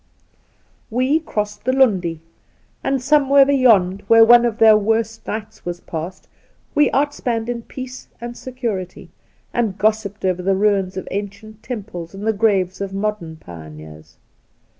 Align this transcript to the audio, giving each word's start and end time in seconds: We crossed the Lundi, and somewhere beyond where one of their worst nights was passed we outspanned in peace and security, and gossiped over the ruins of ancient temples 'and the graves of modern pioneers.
We 0.89 1.19
crossed 1.19 1.63
the 1.63 1.73
Lundi, 1.73 2.21
and 2.83 2.99
somewhere 2.99 3.45
beyond 3.45 4.01
where 4.07 4.25
one 4.25 4.45
of 4.45 4.57
their 4.57 4.75
worst 4.75 5.27
nights 5.27 5.63
was 5.63 5.79
passed 5.79 6.27
we 6.73 6.89
outspanned 6.89 7.49
in 7.49 7.61
peace 7.61 8.07
and 8.19 8.35
security, 8.35 9.11
and 9.53 9.77
gossiped 9.77 10.25
over 10.25 10.41
the 10.41 10.55
ruins 10.55 10.97
of 10.97 11.07
ancient 11.11 11.61
temples 11.61 12.15
'and 12.15 12.25
the 12.25 12.33
graves 12.33 12.81
of 12.81 12.95
modern 12.95 13.35
pioneers. 13.35 14.17